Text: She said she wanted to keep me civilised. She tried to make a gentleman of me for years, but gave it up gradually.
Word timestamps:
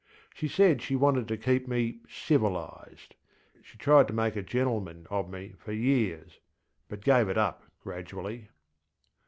She 0.33 0.47
said 0.47 0.81
she 0.81 0.95
wanted 0.95 1.27
to 1.27 1.37
keep 1.37 1.67
me 1.67 1.99
civilised. 2.09 3.13
She 3.61 3.77
tried 3.77 4.07
to 4.07 4.15
make 4.15 4.35
a 4.35 4.41
gentleman 4.41 5.05
of 5.11 5.29
me 5.29 5.53
for 5.59 5.73
years, 5.73 6.39
but 6.89 7.01
gave 7.03 7.29
it 7.29 7.37
up 7.37 7.61
gradually. 7.83 8.49